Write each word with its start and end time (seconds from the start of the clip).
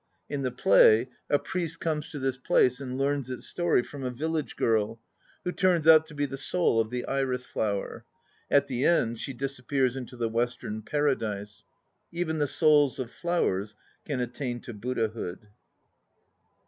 In 0.29 0.41
the 0.41 0.49
play, 0.49 1.09
a 1.29 1.37
priest 1.37 1.79
comes 1.79 2.09
to 2.09 2.17
this 2.17 2.35
place 2.39 2.79
and 2.79 2.97
learns 2.97 3.29
its 3.29 3.45
story 3.45 3.83
from 3.83 4.03
a 4.03 4.09
village 4.09 4.55
girl, 4.55 4.99
who 5.43 5.51
turns 5.51 5.87
out 5.87 6.07
to 6.07 6.15
be 6.15 6.25
the 6.25 6.39
"soul 6.39 6.79
of 6.81 6.89
the 6.89 7.05
iris 7.05 7.45
flower." 7.45 8.03
At 8.49 8.65
the 8.65 8.83
end 8.83 9.19
she 9.19 9.31
disappears 9.33 9.95
into 9.95 10.17
the 10.17 10.27
Western 10.27 10.81
Paradise. 10.81 11.61
"Even 12.11 12.39
the 12.39 12.47
souls 12.47 12.97
of 12.97 13.11
flowers 13.11 13.75
can 14.03 14.19
attain 14.19 14.59
to 14.61 14.73
Buddhahood." 14.73 15.49